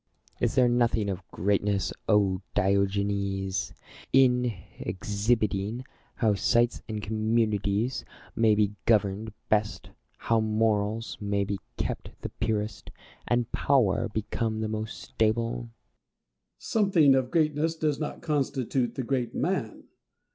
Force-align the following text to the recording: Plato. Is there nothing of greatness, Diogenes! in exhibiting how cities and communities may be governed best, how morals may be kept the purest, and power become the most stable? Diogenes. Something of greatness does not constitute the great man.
Plato. 0.39 0.45
Is 0.45 0.55
there 0.55 0.67
nothing 0.67 1.09
of 1.11 1.27
greatness, 1.27 1.93
Diogenes! 2.55 3.71
in 4.11 4.51
exhibiting 4.79 5.85
how 6.15 6.33
cities 6.33 6.81
and 6.89 7.03
communities 7.03 8.03
may 8.35 8.55
be 8.55 8.71
governed 8.85 9.31
best, 9.49 9.91
how 10.17 10.39
morals 10.39 11.19
may 11.21 11.43
be 11.43 11.59
kept 11.77 12.19
the 12.21 12.29
purest, 12.29 12.89
and 13.27 13.51
power 13.51 14.09
become 14.09 14.59
the 14.61 14.67
most 14.67 14.99
stable? 14.99 15.51
Diogenes. 15.51 15.71
Something 16.57 17.13
of 17.13 17.29
greatness 17.29 17.75
does 17.75 17.99
not 17.99 18.23
constitute 18.23 18.95
the 18.95 19.03
great 19.03 19.35
man. 19.35 19.83